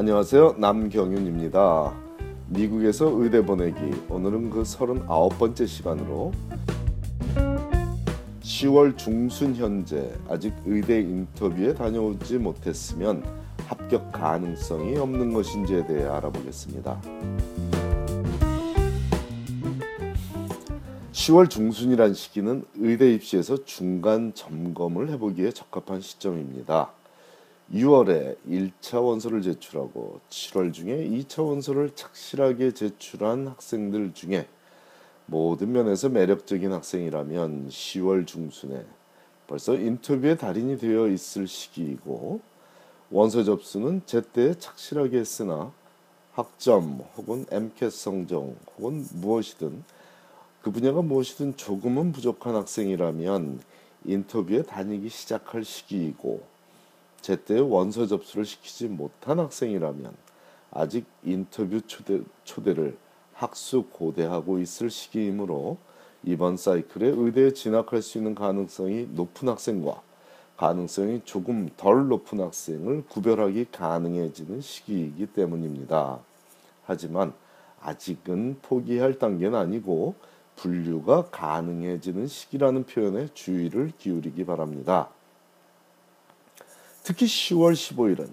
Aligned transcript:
안녕하세요. 0.00 0.54
남경윤입니다. 0.56 1.94
미국에서 2.48 3.10
의대 3.18 3.44
보내기. 3.44 3.78
오늘은 4.08 4.48
그 4.48 4.62
39번째 4.62 5.66
시간으로 5.66 6.32
10월 8.40 8.96
중순 8.96 9.54
현재 9.54 10.10
아직 10.26 10.54
의대 10.64 11.00
인터뷰에 11.00 11.74
다녀오지 11.74 12.38
못했으면 12.38 13.22
합격 13.66 14.10
가능성이 14.10 14.96
없는 14.96 15.34
것인지에 15.34 15.86
대해 15.86 16.06
알아보겠습니다. 16.06 16.98
10월 21.12 21.50
중순이란 21.50 22.14
시기는 22.14 22.64
의대 22.76 23.12
입시에서 23.12 23.66
중간 23.66 24.32
점검을 24.32 25.10
해보기에 25.10 25.50
적합한 25.50 26.00
시점입니다. 26.00 26.90
6월에 27.72 28.36
1차 28.48 29.04
원서를 29.04 29.42
제출하고 29.42 30.20
7월 30.28 30.72
중에 30.72 31.08
2차 31.08 31.46
원서를 31.46 31.94
착실하게 31.94 32.72
제출한 32.72 33.46
학생들 33.46 34.12
중에 34.12 34.48
모든 35.26 35.70
면에서 35.70 36.08
매력적인 36.08 36.72
학생이라면 36.72 37.68
10월 37.68 38.26
중순에 38.26 38.84
벌써 39.46 39.76
인터뷰의 39.76 40.36
달인이 40.36 40.78
되어 40.78 41.06
있을 41.06 41.46
시기이고 41.46 42.40
원서 43.10 43.44
접수는 43.44 44.02
제때 44.04 44.58
착실하게 44.58 45.18
했으나 45.18 45.72
학점 46.32 47.04
혹은 47.16 47.46
MCAT 47.52 47.96
성적 47.96 48.56
혹은 48.76 49.06
무엇이든 49.14 49.84
그 50.62 50.72
분야가 50.72 51.02
무엇이든 51.02 51.56
조금은 51.56 52.10
부족한 52.10 52.56
학생이라면 52.56 53.60
인터뷰에 54.06 54.62
다니기 54.62 55.08
시작할 55.08 55.64
시기이고 55.64 56.42
제때 57.20 57.58
원서 57.58 58.06
접수를 58.06 58.44
시키지 58.44 58.88
못한 58.88 59.38
학생이라면 59.38 60.14
아직 60.72 61.06
인터뷰 61.24 61.80
초대, 61.86 62.20
초대를 62.44 62.96
학수 63.34 63.84
고대하고 63.90 64.58
있을 64.58 64.90
시기이므로 64.90 65.78
이번 66.22 66.56
사이클에 66.56 67.14
의대에 67.16 67.52
진학할 67.52 68.02
수 68.02 68.18
있는 68.18 68.34
가능성이 68.34 69.08
높은 69.12 69.48
학생과 69.48 70.02
가능성이 70.56 71.22
조금 71.24 71.70
덜 71.78 72.08
높은 72.08 72.40
학생을 72.40 73.04
구별하기 73.08 73.68
가능해지는 73.72 74.60
시기이기 74.60 75.28
때문입니다. 75.28 76.18
하지만 76.84 77.32
아직은 77.80 78.58
포기할 78.60 79.18
단계는 79.18 79.58
아니고 79.58 80.14
분류가 80.56 81.30
가능해지는 81.30 82.26
시기라는 82.26 82.84
표현에 82.84 83.28
주의를 83.32 83.92
기울이기 83.96 84.44
바랍니다. 84.44 85.08
특히 87.10 87.26
10월 87.26 87.72
15일은 87.72 88.30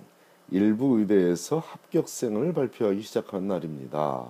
일부 0.52 1.00
의대에서 1.00 1.58
합격생을 1.58 2.53
발표하기 2.53 3.02
시작한 3.02 3.47
날입니다. 3.47 4.28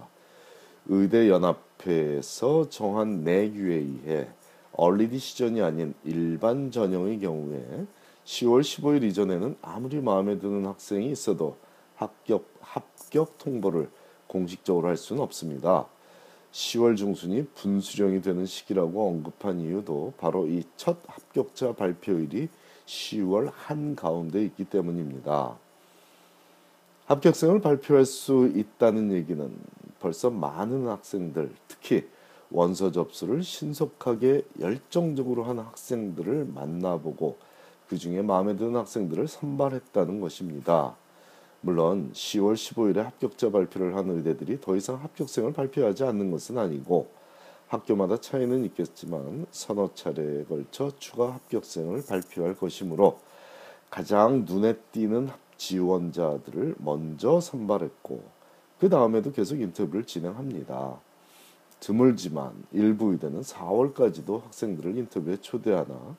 의대연합회에서 0.86 2.70
정한 2.70 3.26
내규에 3.26 3.76
의해 3.76 4.30
얼리디 4.72 5.20
시전이 5.20 5.62
아닌 5.62 5.94
일반 6.06 6.72
전형의 6.72 7.20
경우에 7.20 7.86
10월 8.24 8.62
15일 8.62 9.04
이전에는 9.04 9.58
아무리 9.62 10.00
마음에 10.00 10.40
드는 10.40 10.66
학생이 10.66 11.12
있어도 11.12 11.58
합격 11.96 12.50
합격 12.62 13.38
통보를 13.40 13.90
공식적으로 14.28 14.88
할 14.88 14.96
수는 14.96 15.22
없습니다. 15.24 15.88
10월 16.54 16.96
중순이 16.96 17.48
분수령이 17.48 18.22
되는 18.22 18.46
시기라고 18.46 19.10
언급한 19.10 19.60
이유도 19.60 20.14
바로 20.18 20.48
이 20.48 20.64
첫 20.78 21.00
합격자 21.06 21.74
발표일이 21.74 22.48
10월 22.88 23.52
한가운데 23.54 24.44
있기 24.46 24.66
때문입니다. 24.66 25.56
합격생을 27.06 27.62
발표할 27.62 28.06
수 28.06 28.52
있다는 28.54 29.12
얘기는 29.12 29.52
벌써 30.00 30.30
많은 30.30 30.88
학생들, 30.88 31.52
특히 31.68 32.08
원서 32.50 32.92
접수를 32.92 33.44
신속하게 33.44 34.44
열정적으로 34.60 35.44
한 35.44 35.60
학생들을 35.60 36.46
만나보고 36.54 37.38
그 37.88 37.98
중에 37.98 38.22
마음에 38.22 38.56
드는 38.56 38.76
학생들을 38.76 39.28
선발했다는 39.28 40.20
것입니다. 40.20 40.96
물론 41.62 42.12
10월 42.14 42.54
15일에 42.54 42.98
합격자 42.98 43.52
발표를 43.52 43.96
한 43.96 44.10
의대들이 44.10 44.62
더 44.62 44.76
이상 44.76 45.02
합격생을 45.02 45.54
발표하지 45.54 46.04
않는 46.04 46.32
것은 46.32 46.58
아니고 46.58 47.10
학교마다 47.68 48.18
차이는 48.18 48.64
있겠지만 48.66 49.46
서너 49.52 49.94
차례에 49.94 50.46
걸쳐 50.46 50.92
추가 51.00 51.34
합격생을 51.34 52.06
발표할 52.08 52.56
것이므로 52.56 53.20
가장 53.90 54.46
눈에 54.46 54.74
띄는 54.92 55.30
지원자들을 55.58 56.76
먼저 56.80 57.40
선발했고 57.40 58.24
그 58.80 58.90
다음에도 58.90 59.32
계속 59.32 59.60
인터뷰를 59.60 60.06
진행합니다. 60.06 61.00
드물지만 61.80 62.54
일부 62.72 63.12
의대는 63.12 63.42
4월까지도 63.42 64.44
학생들을 64.44 64.98
인터뷰에 64.98 65.38
초대하나 65.38 66.16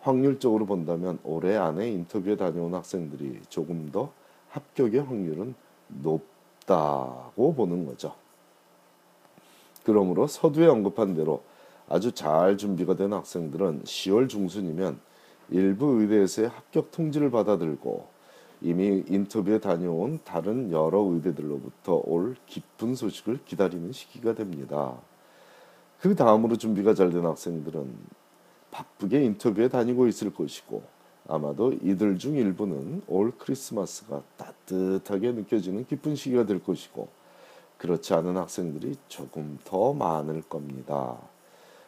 확률적으로 0.00 0.66
본다면 0.66 1.18
올해 1.24 1.56
안에 1.56 1.90
인터뷰에 1.90 2.36
다녀온 2.36 2.74
학생들이 2.74 3.40
조금 3.48 3.90
더 3.90 4.12
합격의 4.50 5.02
확률은 5.02 5.54
높다고 5.88 7.54
보는 7.54 7.86
거죠. 7.86 8.14
그러므로 9.88 10.26
서두에 10.26 10.66
언급한 10.66 11.14
대로 11.14 11.44
아주 11.88 12.12
잘 12.12 12.58
준비가 12.58 12.94
된 12.94 13.14
학생들은 13.14 13.84
10월 13.84 14.28
중순이면 14.28 15.00
일부 15.48 16.02
의대에서의 16.02 16.48
합격 16.50 16.90
통지를 16.90 17.30
받아들고 17.30 18.06
이미 18.60 19.02
인터뷰에 19.08 19.60
다녀온 19.60 20.20
다른 20.26 20.70
여러 20.70 21.00
의대들로부터 21.00 22.02
올 22.04 22.36
기쁜 22.44 22.94
소식을 22.94 23.38
기다리는 23.46 23.90
시기가 23.92 24.34
됩니다. 24.34 24.92
그 26.00 26.14
다음으로 26.14 26.56
준비가 26.56 26.92
잘 26.92 27.10
된 27.10 27.24
학생들은 27.24 27.90
바쁘게 28.70 29.24
인터뷰에 29.24 29.68
다니고 29.68 30.06
있을 30.08 30.34
것이고 30.34 30.82
아마도 31.26 31.72
이들 31.72 32.18
중 32.18 32.36
일부는 32.36 33.04
올 33.06 33.32
크리스마스가 33.38 34.22
따뜻하게 34.36 35.32
느껴지는 35.32 35.86
기쁜 35.86 36.14
시기가 36.14 36.44
될 36.44 36.62
것이고 36.62 37.08
그렇지 37.78 38.12
않은 38.14 38.36
학생들이 38.36 38.96
조금 39.08 39.58
더 39.64 39.92
많을 39.92 40.42
겁니다. 40.42 41.16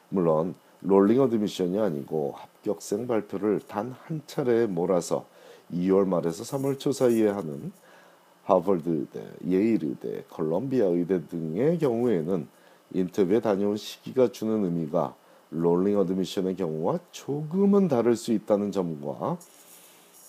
물론 0.08 0.54
rolling 0.82 1.20
admission이 1.20 1.78
아니고 1.78 2.34
합격생 2.36 3.06
발표를 3.06 3.60
단 3.68 3.94
한 4.04 4.22
차례에 4.26 4.66
몰아서 4.66 5.26
2월 5.72 6.06
말에서 6.06 6.42
3월 6.44 6.78
초 6.78 6.92
사이에 6.92 7.28
하는 7.28 7.72
하버드 8.44 8.88
의대, 8.88 9.24
예일 9.46 9.84
의대, 9.84 10.24
컬럼비아 10.30 10.86
의대 10.86 11.20
등의 11.28 11.78
경우에는 11.78 12.48
인터뷰에 12.92 13.40
다녀온 13.40 13.76
시기가 13.76 14.32
주는 14.32 14.64
의미가 14.64 15.14
rolling 15.50 15.98
admission의 15.98 16.56
경우와 16.56 16.98
조금은 17.12 17.88
다를 17.88 18.16
수 18.16 18.32
있다는 18.32 18.72
점과 18.72 19.38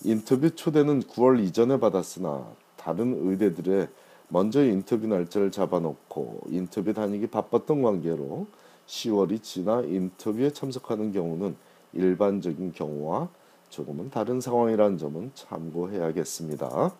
인터뷰 0.04 0.54
초대는 0.54 1.02
9월 1.04 1.42
이전에 1.44 1.78
받았으나 1.80 2.46
다른 2.76 3.28
의대들에 3.28 3.88
먼저 4.32 4.64
인터뷰 4.64 5.06
날짜를 5.06 5.50
잡아놓고 5.50 6.44
인터뷰 6.48 6.94
다니기 6.94 7.26
바빴던 7.26 7.82
관계로 7.82 8.46
10월이 8.86 9.42
지나 9.42 9.82
인터뷰에 9.82 10.50
참석하는 10.50 11.12
경우는 11.12 11.54
일반적인 11.92 12.72
경우와 12.72 13.28
조금은 13.68 14.08
다른 14.08 14.40
상황이라는 14.40 14.96
점은 14.96 15.32
참고해야겠습니다. 15.34 16.94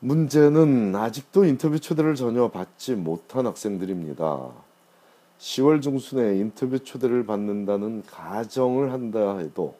문제는 0.00 0.96
아직도 0.96 1.44
인터뷰 1.44 1.78
초대를 1.78 2.14
전혀 2.14 2.48
받지 2.48 2.94
못한 2.94 3.46
학생들입니다. 3.46 4.48
10월 5.38 5.82
중순에 5.82 6.38
인터뷰 6.38 6.78
초대를 6.78 7.26
받는다는 7.26 8.02
가정을 8.06 8.92
한다 8.92 9.36
해도 9.36 9.74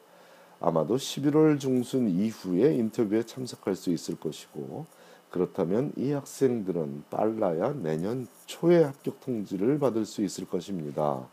아마도 0.59 0.95
11월 0.95 1.59
중순 1.59 2.07
이후에 2.07 2.75
인터뷰에 2.75 3.23
참석할 3.23 3.75
수 3.75 3.89
있을 3.89 4.19
것이고 4.19 4.85
그렇다면 5.29 5.91
이 5.97 6.11
학생들은 6.11 7.03
빨라야 7.09 7.73
내년 7.73 8.27
초에 8.45 8.83
합격 8.83 9.19
통지를 9.19 9.79
받을 9.79 10.05
수 10.05 10.23
있을 10.23 10.45
것입니다. 10.45 11.27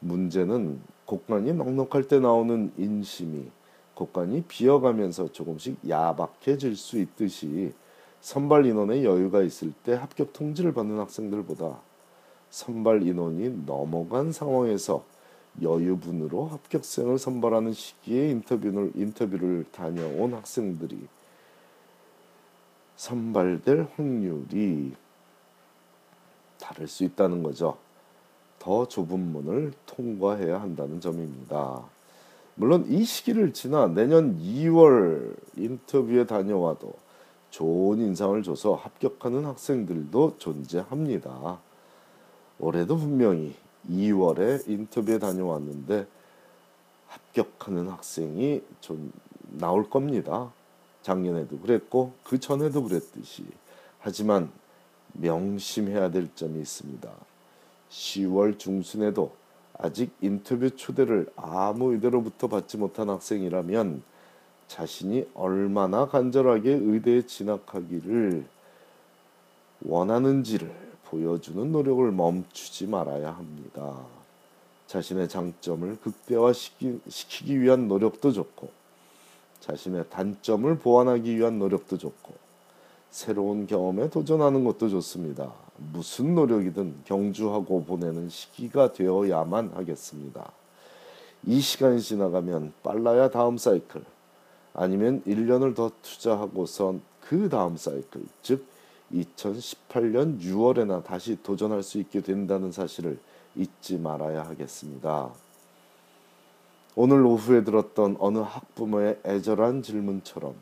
문제는 0.00 0.80
곡간이 1.04 1.52
넉넉할 1.52 2.08
때 2.08 2.18
나오는 2.18 2.72
인심이 2.78 3.50
곡간이 3.94 4.44
비어가면서 4.44 5.32
조금씩 5.32 5.76
야박해질 5.88 6.76
수 6.76 6.98
있듯이 6.98 7.74
선발 8.20 8.66
인원의 8.66 9.04
여유가 9.04 9.42
있을 9.42 9.72
때 9.84 9.94
합격 9.94 10.32
통지를 10.32 10.72
받는 10.72 10.98
학생들보다 10.98 11.80
선발 12.48 13.02
인원이 13.06 13.64
넘어간 13.66 14.32
상황에서 14.32 15.04
여유분으로 15.60 16.46
합격생을 16.46 17.18
선발하는 17.18 17.72
시기에 17.72 18.30
인터뷰를 18.30 18.92
인터뷰를 18.94 19.66
다녀온 19.72 20.32
학생들이 20.32 20.98
선발될 23.00 23.88
확률이 23.96 24.92
다를 26.60 26.86
수 26.86 27.02
있다는 27.02 27.42
거죠. 27.42 27.78
더 28.58 28.86
좁은 28.86 29.18
문을 29.18 29.72
통과해야 29.86 30.60
한다는 30.60 31.00
점입니다. 31.00 31.82
물론 32.56 32.84
이 32.90 33.02
시기를 33.02 33.54
지나 33.54 33.86
내년 33.86 34.38
2월 34.38 35.34
인터뷰에 35.56 36.26
다녀와도 36.26 36.92
좋은 37.48 38.00
인상을 38.00 38.42
줘서 38.42 38.74
합격하는 38.74 39.46
학생들도 39.46 40.36
존재합니다. 40.36 41.58
올해도 42.58 42.98
분명히 42.98 43.54
2월에 43.90 44.68
인터뷰에 44.68 45.18
다녀왔는데 45.18 46.06
합격하는 47.08 47.88
학생이 47.88 48.60
좀 48.82 49.10
나올 49.52 49.88
겁니다. 49.88 50.52
작년에도 51.02 51.58
그랬고 51.58 52.12
그 52.24 52.38
전에도 52.38 52.82
그랬듯이 52.82 53.44
하지만 53.98 54.50
명심해야 55.14 56.10
될 56.10 56.28
점이 56.34 56.60
있습니다. 56.60 57.10
10월 57.90 58.58
중순에도 58.58 59.32
아직 59.76 60.12
인터뷰 60.20 60.70
초대를 60.76 61.30
아무 61.36 61.92
의대로부터 61.92 62.48
받지 62.48 62.76
못한 62.76 63.08
학생이라면 63.08 64.02
자신이 64.68 65.26
얼마나 65.34 66.06
간절하게 66.06 66.70
의대에 66.70 67.22
진학하기를 67.22 68.46
원하는지를 69.82 70.90
보여주는 71.06 71.72
노력을 71.72 72.12
멈추지 72.12 72.86
말아야 72.86 73.32
합니다. 73.32 74.06
자신의 74.86 75.28
장점을 75.28 75.96
극대화시키기 76.00 77.60
위한 77.60 77.88
노력도 77.88 78.32
좋고 78.32 78.79
자신의 79.60 80.06
단점을 80.10 80.78
보완하기 80.78 81.36
위한 81.36 81.58
노력도 81.58 81.98
좋고 81.98 82.34
새로운 83.10 83.66
경험에 83.66 84.08
도전하는 84.08 84.64
것도 84.64 84.88
좋습니다. 84.88 85.52
무슨 85.76 86.34
노력이든 86.34 87.02
경주하고 87.04 87.84
보내는 87.84 88.28
시기가 88.28 88.92
되어야만 88.92 89.72
하겠습니다. 89.74 90.52
이 91.46 91.60
시간이 91.60 92.00
지나가면 92.00 92.72
빨라야 92.82 93.30
다음 93.30 93.56
사이클 93.56 94.04
아니면 94.74 95.22
1년을 95.26 95.74
더 95.74 95.90
투자하고선 96.02 97.00
그 97.20 97.48
다음 97.48 97.76
사이클 97.76 98.22
즉 98.42 98.64
2018년 99.12 100.40
6월에나 100.40 101.02
다시 101.02 101.42
도전할 101.42 101.82
수 101.82 101.98
있게 101.98 102.20
된다는 102.20 102.70
사실을 102.70 103.18
잊지 103.56 103.98
말아야 103.98 104.44
하겠습니다. 104.44 105.30
오늘 106.96 107.24
오후에 107.24 107.62
들었던 107.62 108.16
어느 108.18 108.38
학부모의 108.38 109.20
애절한 109.24 109.82
질문처럼 109.82 110.54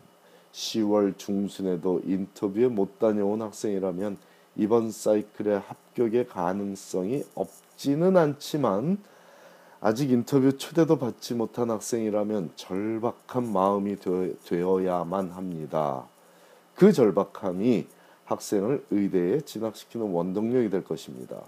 10월 0.52 1.16
중순에도 1.16 2.02
인터뷰에 2.04 2.68
못 2.68 2.98
다녀온 2.98 3.40
학생이라면 3.40 4.18
이번 4.56 4.90
사이클의 4.90 5.60
합격의 5.60 6.26
가능성이 6.26 7.24
없지는 7.34 8.18
않지만 8.18 8.98
아직 9.80 10.10
인터뷰 10.10 10.58
초대도 10.58 10.98
받지 10.98 11.32
못한 11.34 11.70
학생이라면 11.70 12.50
절박한 12.56 13.50
마음이 13.50 13.96
되어야만 14.44 15.30
합니다. 15.30 16.04
그 16.74 16.92
절박함이 16.92 17.86
학생을 18.26 18.84
의대에 18.90 19.40
진학시키는 19.40 20.10
원동력이 20.10 20.68
될 20.68 20.84
것입니다. 20.84 21.40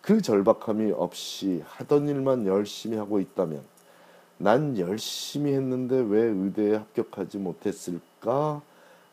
그 0.00 0.22
절박함이 0.22 0.92
없이 0.92 1.64
하던 1.66 2.06
일만 2.08 2.46
열심히 2.46 2.96
하고 2.96 3.18
있다면 3.18 3.71
난 4.42 4.76
열심히 4.76 5.52
했는데 5.52 5.94
왜 6.00 6.22
의대에 6.22 6.74
합격하지 6.74 7.38
못했을까? 7.38 8.60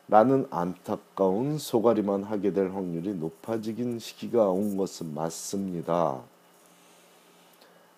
라는 0.08 0.44
안타까운 0.50 1.56
소가리만 1.56 2.24
하게 2.24 2.52
될 2.52 2.70
확률이 2.70 3.14
높아지긴 3.14 4.00
시기가 4.00 4.48
온 4.48 4.76
것은 4.76 5.14
맞습니다. 5.14 6.18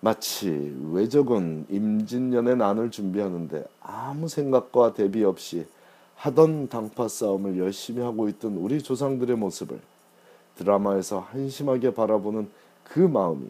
마치 0.00 0.76
외적은 0.92 1.68
임진년의 1.70 2.58
난을 2.58 2.90
준비하는데 2.90 3.64
아무 3.80 4.28
생각과 4.28 4.92
대비 4.92 5.24
없이 5.24 5.66
하던 6.16 6.68
당파 6.68 7.08
싸움을 7.08 7.56
열심히 7.58 8.02
하고 8.02 8.28
있던 8.28 8.56
우리 8.58 8.82
조상들의 8.82 9.36
모습을 9.36 9.80
드라마에서 10.56 11.20
한심하게 11.20 11.94
바라보는 11.94 12.50
그 12.84 12.98
마음이 13.00 13.46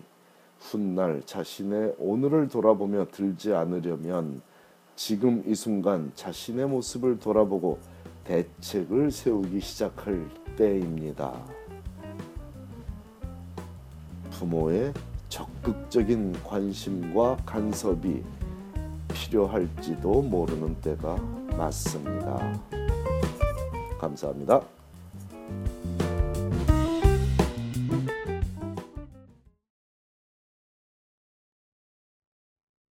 훗날 0.63 1.23
자신의 1.27 1.97
오늘을 1.99 2.49
돌아보며 2.49 3.07
들지 3.11 3.53
않으려면 3.53 4.41
지금 4.95 5.43
이 5.47 5.55
순간 5.55 6.13
자신의 6.15 6.67
모습을 6.69 7.19
돌아보고 7.19 7.79
대책을 8.25 9.11
세우기 9.11 9.61
시작할 9.61 10.29
때입니다. 10.57 11.33
부모의 14.31 14.93
적극적인 15.29 16.33
관심과 16.45 17.39
간섭이 17.45 18.23
필요할지도 19.13 20.23
모르는 20.23 20.81
때가 20.81 21.17
맞습니다. 21.57 22.61
감사합니다. 23.99 24.61